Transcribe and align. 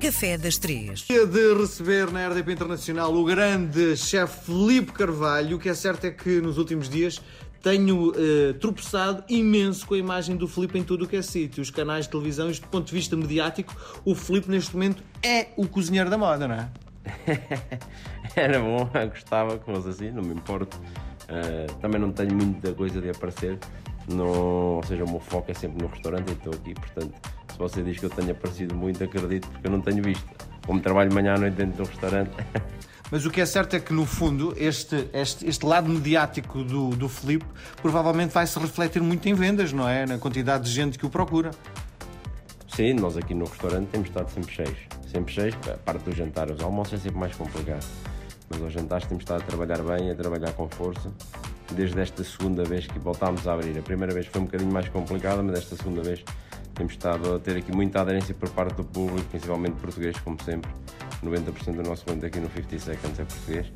Café 0.00 0.38
das 0.38 0.56
Três. 0.56 1.00
Dia 1.00 1.26
de 1.26 1.52
receber 1.52 2.10
na 2.10 2.26
RDP 2.26 2.52
Internacional 2.52 3.14
o 3.14 3.22
grande 3.22 3.94
chefe 3.98 4.46
Felipe 4.46 4.92
Carvalho. 4.92 5.58
O 5.58 5.60
que 5.60 5.68
é 5.68 5.74
certo 5.74 6.06
é 6.06 6.10
que 6.10 6.40
nos 6.40 6.56
últimos 6.56 6.88
dias 6.88 7.20
tenho 7.62 8.08
uh, 8.08 8.54
tropeçado 8.54 9.22
imenso 9.28 9.86
com 9.86 9.92
a 9.92 9.98
imagem 9.98 10.36
do 10.36 10.48
Felipe 10.48 10.78
em 10.78 10.82
tudo 10.82 11.04
o 11.04 11.06
que 11.06 11.16
é 11.16 11.22
sítio. 11.22 11.60
Os 11.60 11.70
canais 11.70 12.06
de 12.06 12.12
televisão, 12.12 12.50
isto 12.50 12.62
do 12.62 12.68
ponto 12.68 12.86
de 12.86 12.94
vista 12.94 13.14
mediático, 13.14 13.76
o 14.02 14.14
Felipe 14.14 14.50
neste 14.50 14.72
momento 14.72 15.02
é 15.22 15.48
o 15.54 15.68
cozinheiro 15.68 16.08
da 16.08 16.16
moda, 16.16 16.48
não 16.48 16.54
é? 16.54 16.70
Era 18.34 18.58
bom, 18.58 18.88
gostava 19.10 19.58
que 19.58 19.66
fosse 19.66 19.90
assim, 19.90 20.10
não 20.12 20.22
me 20.22 20.32
importo. 20.32 20.78
Uh, 21.24 21.70
também 21.74 22.00
não 22.00 22.10
tenho 22.10 22.34
muita 22.34 22.72
coisa 22.72 23.02
de 23.02 23.10
aparecer, 23.10 23.58
não, 24.08 24.26
ou 24.76 24.82
seja, 24.82 25.04
o 25.04 25.10
meu 25.10 25.20
foco 25.20 25.50
é 25.50 25.54
sempre 25.54 25.82
no 25.82 25.88
restaurante 25.88 26.30
e 26.30 26.32
estou 26.32 26.54
aqui, 26.54 26.72
portanto, 26.72 27.12
você 27.60 27.82
diz 27.82 27.98
que 27.98 28.06
eu 28.06 28.10
tenho 28.10 28.30
aparecido 28.30 28.74
muito, 28.74 29.04
acredito, 29.04 29.46
porque 29.48 29.66
eu 29.66 29.70
não 29.70 29.80
tenho 29.80 30.02
visto. 30.02 30.26
Como 30.66 30.80
trabalho 30.80 31.12
manhã 31.12 31.34
à 31.34 31.38
noite 31.38 31.54
dentro 31.54 31.84
do 31.84 31.88
restaurante. 31.88 32.30
Mas 33.10 33.26
o 33.26 33.30
que 33.30 33.40
é 33.40 33.46
certo 33.46 33.74
é 33.74 33.80
que, 33.80 33.92
no 33.92 34.06
fundo, 34.06 34.54
este, 34.56 35.08
este, 35.12 35.46
este 35.46 35.66
lado 35.66 35.88
mediático 35.88 36.62
do, 36.62 36.90
do 36.90 37.08
Filipe 37.08 37.44
provavelmente 37.82 38.32
vai 38.32 38.46
se 38.46 38.56
refletir 38.58 39.02
muito 39.02 39.28
em 39.28 39.34
vendas, 39.34 39.72
não 39.72 39.88
é? 39.88 40.06
Na 40.06 40.16
quantidade 40.16 40.64
de 40.64 40.70
gente 40.70 40.96
que 40.96 41.04
o 41.04 41.10
procura. 41.10 41.50
Sim, 42.68 42.94
nós 42.94 43.16
aqui 43.16 43.34
no 43.34 43.46
restaurante 43.46 43.88
temos 43.88 44.08
estado 44.08 44.30
sempre 44.30 44.54
cheios. 44.54 44.78
Sempre 45.10 45.34
cheios, 45.34 45.56
a 45.68 45.76
parte 45.76 46.04
do 46.04 46.12
jantar. 46.12 46.50
Os 46.50 46.62
almoços 46.62 46.94
é 46.94 46.98
sempre 46.98 47.18
mais 47.18 47.34
complicado. 47.34 47.84
Mas 48.48 48.62
aos 48.62 48.72
jantares 48.72 49.06
temos 49.06 49.22
estado 49.22 49.42
a 49.42 49.44
trabalhar 49.44 49.82
bem, 49.82 50.10
a 50.10 50.14
trabalhar 50.14 50.52
com 50.52 50.68
força. 50.68 51.10
Desde 51.72 52.00
esta 52.00 52.24
segunda 52.24 52.64
vez 52.64 52.86
que 52.86 52.98
voltámos 52.98 53.46
a 53.46 53.54
abrir. 53.54 53.78
A 53.78 53.82
primeira 53.82 54.12
vez 54.12 54.26
foi 54.26 54.40
um 54.40 54.44
bocadinho 54.44 54.72
mais 54.72 54.88
complicada, 54.88 55.42
mas 55.42 55.58
esta 55.58 55.76
segunda 55.76 56.02
vez 56.02 56.24
temos 56.74 56.92
estado 56.92 57.34
a 57.34 57.38
ter 57.38 57.56
aqui 57.56 57.72
muita 57.72 58.00
aderência 58.00 58.34
por 58.34 58.48
parte 58.50 58.74
do 58.74 58.84
público, 58.84 59.28
principalmente 59.28 59.74
português, 59.74 60.18
como 60.20 60.42
sempre. 60.42 60.70
90% 61.22 61.76
do 61.76 61.82
nosso 61.82 62.04
cliente 62.04 62.26
aqui 62.26 62.40
no 62.40 62.50
50 62.50 62.78
Seconds 62.78 63.20
é 63.20 63.24
português. 63.24 63.66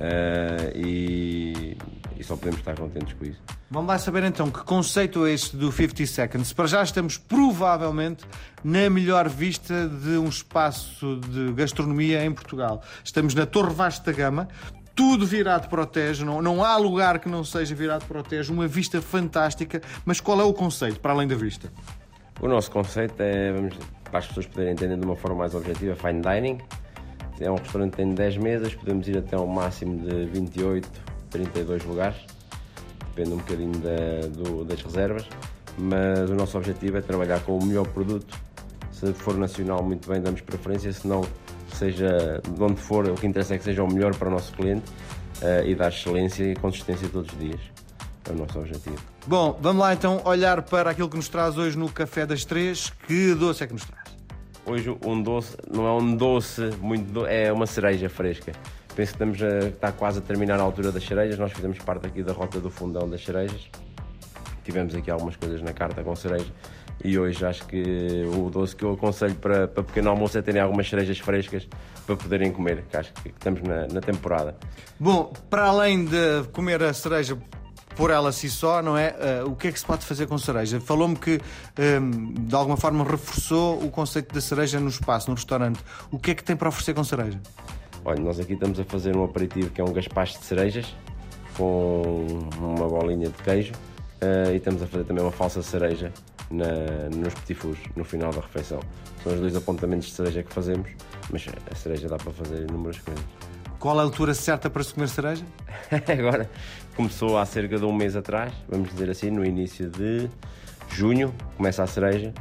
Uh, 0.00 0.72
e, 0.74 1.76
e, 2.18 2.24
só 2.24 2.34
podemos 2.34 2.60
estar 2.60 2.74
contentes 2.74 3.12
com 3.12 3.24
isso. 3.26 3.38
Vamos 3.70 3.88
lá 3.88 3.98
saber 3.98 4.24
então 4.24 4.50
que 4.50 4.62
conceito 4.64 5.26
é 5.26 5.32
este 5.32 5.56
do 5.56 5.70
50 5.70 6.06
Seconds. 6.06 6.52
Para 6.54 6.66
já 6.66 6.82
estamos 6.82 7.18
provavelmente 7.18 8.24
na 8.64 8.88
melhor 8.88 9.28
vista 9.28 9.86
de 9.86 10.16
um 10.16 10.28
espaço 10.28 11.20
de 11.28 11.52
gastronomia 11.52 12.24
em 12.24 12.32
Portugal. 12.32 12.82
Estamos 13.04 13.34
na 13.34 13.44
Torre 13.44 13.74
Vasta 13.74 14.10
Gama, 14.10 14.48
tudo 14.94 15.26
virado 15.26 15.68
para 15.68 15.82
o 15.82 15.86
Tejo, 15.86 16.24
não, 16.24 16.42
não 16.42 16.64
há 16.64 16.76
lugar 16.76 17.18
que 17.18 17.28
não 17.28 17.44
seja 17.44 17.74
virado 17.74 18.04
para 18.06 18.20
o 18.20 18.22
Tejo, 18.22 18.52
uma 18.52 18.66
vista 18.66 19.00
fantástica. 19.00 19.80
Mas 20.04 20.20
qual 20.20 20.40
é 20.40 20.44
o 20.44 20.52
conceito, 20.52 21.00
para 21.00 21.12
além 21.12 21.28
da 21.28 21.34
vista? 21.34 21.72
O 22.40 22.48
nosso 22.48 22.70
conceito 22.70 23.20
é, 23.20 23.52
vamos, 23.52 23.74
para 24.04 24.18
as 24.18 24.26
pessoas 24.26 24.46
poderem 24.46 24.72
entender 24.72 24.96
de 24.96 25.04
uma 25.04 25.16
forma 25.16 25.38
mais 25.38 25.54
objetiva, 25.54 25.94
fine 25.94 26.20
dining. 26.20 26.58
É 27.38 27.50
um 27.50 27.56
restaurante 27.56 27.92
que 27.92 27.96
tem 27.96 28.12
10 28.12 28.36
mesas, 28.36 28.74
podemos 28.74 29.08
ir 29.08 29.16
até 29.16 29.38
um 29.38 29.46
máximo 29.46 29.98
de 30.06 30.26
28, 30.26 30.88
32 31.30 31.84
lugares, 31.84 32.18
depende 33.14 33.34
um 33.34 33.38
bocadinho 33.38 33.72
da, 33.78 34.28
do, 34.28 34.64
das 34.64 34.82
reservas, 34.82 35.26
mas 35.78 36.28
o 36.28 36.34
nosso 36.34 36.58
objetivo 36.58 36.98
é 36.98 37.00
trabalhar 37.00 37.40
com 37.40 37.56
o 37.56 37.64
melhor 37.64 37.86
produto. 37.88 38.38
Se 38.92 39.10
for 39.14 39.38
nacional, 39.38 39.82
muito 39.82 40.06
bem, 40.06 40.20
damos 40.20 40.42
preferência, 40.42 40.92
se 40.92 41.06
não, 41.08 41.22
seja 41.80 42.40
de 42.46 42.62
onde 42.62 42.80
for, 42.80 43.08
o 43.08 43.14
que 43.14 43.26
interessa 43.26 43.54
é 43.54 43.58
que 43.58 43.64
seja 43.64 43.82
o 43.82 43.92
melhor 43.92 44.14
para 44.14 44.28
o 44.28 44.30
nosso 44.30 44.52
cliente 44.52 44.84
uh, 45.42 45.66
e 45.66 45.74
dar 45.74 45.88
excelência 45.88 46.44
e 46.44 46.54
consistência 46.54 47.08
todos 47.08 47.32
os 47.32 47.38
dias. 47.38 47.60
É 48.28 48.32
o 48.32 48.36
nosso 48.36 48.58
objetivo. 48.58 48.98
Bom, 49.26 49.58
vamos 49.60 49.80
lá 49.80 49.94
então 49.94 50.20
olhar 50.24 50.62
para 50.62 50.90
aquilo 50.90 51.08
que 51.08 51.16
nos 51.16 51.28
traz 51.28 51.56
hoje 51.56 51.78
no 51.78 51.90
Café 51.90 52.26
das 52.26 52.44
Três. 52.44 52.92
Que 53.06 53.34
doce 53.34 53.64
é 53.64 53.66
que 53.66 53.72
nos 53.72 53.84
traz? 53.84 54.10
Hoje 54.66 54.94
um 55.04 55.22
doce, 55.22 55.56
não 55.72 55.86
é 55.86 55.92
um 55.92 56.14
doce 56.14 56.70
muito 56.80 57.10
doce, 57.10 57.32
é 57.32 57.52
uma 57.52 57.66
cereja 57.66 58.08
fresca. 58.08 58.52
Penso 58.94 59.12
que 59.12 59.24
estamos 59.24 59.42
a, 59.42 59.68
está 59.68 59.90
quase 59.90 60.18
a 60.18 60.22
terminar 60.22 60.60
a 60.60 60.62
altura 60.62 60.92
das 60.92 61.04
cerejas. 61.04 61.38
Nós 61.38 61.52
fizemos 61.52 61.78
parte 61.78 62.06
aqui 62.06 62.22
da 62.22 62.32
rota 62.32 62.60
do 62.60 62.70
fundão 62.70 63.08
das 63.08 63.24
cerejas. 63.24 63.68
Tivemos 64.64 64.94
aqui 64.94 65.10
algumas 65.10 65.36
coisas 65.36 65.62
na 65.62 65.72
carta 65.72 66.02
com 66.02 66.14
cereja. 66.14 66.52
E 67.02 67.18
hoje 67.18 67.44
acho 67.46 67.66
que 67.66 68.24
o 68.36 68.50
doce 68.50 68.76
que 68.76 68.84
eu 68.84 68.92
aconselho 68.92 69.34
para, 69.36 69.66
para 69.66 69.82
pequeno 69.82 70.10
almoço 70.10 70.36
é 70.36 70.42
terem 70.42 70.60
algumas 70.60 70.88
cerejas 70.88 71.18
frescas 71.18 71.66
para 72.06 72.14
poderem 72.14 72.52
comer, 72.52 72.84
que 72.90 72.96
acho 72.96 73.12
que 73.14 73.30
estamos 73.30 73.62
na, 73.62 73.86
na 73.86 74.00
temporada. 74.00 74.56
Bom, 74.98 75.32
para 75.48 75.66
além 75.66 76.04
de 76.04 76.44
comer 76.52 76.82
a 76.82 76.92
cereja 76.92 77.38
por 77.96 78.10
ela 78.10 78.32
si 78.32 78.50
só, 78.50 78.82
não 78.82 78.96
é? 78.96 79.14
Uh, 79.44 79.50
o 79.50 79.56
que 79.56 79.68
é 79.68 79.72
que 79.72 79.78
se 79.78 79.84
pode 79.84 80.04
fazer 80.04 80.26
com 80.26 80.36
cereja? 80.36 80.80
Falou-me 80.80 81.16
que 81.16 81.40
um, 81.78 81.82
ehm, 81.82 82.34
de 82.46 82.54
alguma 82.54 82.76
forma 82.76 83.04
reforçou 83.04 83.82
o 83.82 83.90
conceito 83.90 84.34
da 84.34 84.40
cereja 84.40 84.78
no 84.78 84.88
espaço, 84.88 85.28
no 85.28 85.34
restaurante. 85.34 85.80
O 86.10 86.18
que 86.18 86.30
é 86.30 86.34
que 86.34 86.44
tem 86.44 86.56
para 86.56 86.68
oferecer 86.68 86.94
com 86.94 87.04
cereja? 87.04 87.40
Olha, 88.04 88.20
nós 88.20 88.40
aqui 88.40 88.54
estamos 88.54 88.78
a 88.78 88.84
fazer 88.84 89.16
um 89.16 89.24
aperitivo 89.24 89.70
que 89.70 89.80
é 89.80 89.84
um 89.84 89.92
gaspacho 89.92 90.38
de 90.38 90.44
cerejas 90.44 90.86
com 91.56 92.24
uma 92.58 92.88
bolinha 92.88 93.28
de 93.28 93.42
queijo 93.42 93.72
uh, 94.22 94.50
e 94.52 94.56
estamos 94.56 94.82
a 94.82 94.86
fazer 94.86 95.04
também 95.04 95.22
uma 95.22 95.32
falsa 95.32 95.62
cereja 95.62 96.12
na, 96.50 97.08
nos 97.14 97.34
petit 97.34 97.58
no 97.96 98.04
final 98.04 98.32
da 98.32 98.40
refeição. 98.40 98.80
São 99.22 99.32
os 99.32 99.40
dois 99.40 99.56
apontamentos 99.56 100.08
de 100.08 100.14
cereja 100.14 100.42
que 100.42 100.52
fazemos, 100.52 100.90
mas 101.30 101.46
a 101.70 101.74
cereja 101.74 102.08
dá 102.08 102.16
para 102.16 102.32
fazer 102.32 102.68
inúmeras 102.68 102.98
coisas. 102.98 103.24
Qual 103.78 103.98
a 103.98 104.02
altura 104.02 104.34
certa 104.34 104.68
para 104.68 104.82
se 104.82 104.92
comer 104.92 105.08
cereja? 105.08 105.44
Agora 105.90 106.50
começou 106.94 107.38
há 107.38 107.46
cerca 107.46 107.78
de 107.78 107.84
um 107.84 107.92
mês 107.92 108.14
atrás, 108.14 108.52
vamos 108.68 108.90
dizer 108.90 109.10
assim, 109.10 109.30
no 109.30 109.44
início 109.44 109.88
de 109.88 110.28
junho, 110.90 111.34
começa 111.56 111.82
a 111.82 111.86
cereja 111.86 112.34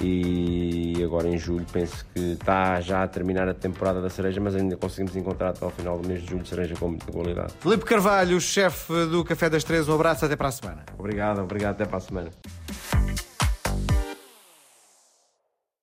e 0.00 1.02
agora 1.02 1.28
em 1.28 1.38
julho 1.38 1.66
penso 1.72 2.04
que 2.14 2.32
está 2.32 2.80
já 2.80 3.02
a 3.02 3.08
terminar 3.08 3.48
a 3.48 3.54
temporada 3.54 4.00
da 4.00 4.10
cereja, 4.10 4.40
mas 4.40 4.54
ainda 4.54 4.76
conseguimos 4.76 5.16
encontrar 5.16 5.50
até 5.50 5.64
ao 5.64 5.70
final 5.70 5.98
do 5.98 6.08
mês 6.08 6.22
de 6.22 6.30
julho 6.30 6.46
cereja 6.46 6.74
com 6.76 6.88
muita 6.88 7.10
qualidade. 7.10 7.52
Felipe 7.60 7.84
Carvalho, 7.84 8.40
chefe 8.40 8.92
do 9.06 9.24
Café 9.24 9.48
das 9.48 9.64
Três, 9.64 9.88
um 9.88 9.94
abraço 9.94 10.24
até 10.24 10.36
para 10.36 10.48
a 10.48 10.52
semana. 10.52 10.84
Obrigado, 10.98 11.40
obrigado, 11.40 11.74
até 11.74 11.84
para 11.84 11.98
a 11.98 12.00
semana. 12.00 12.30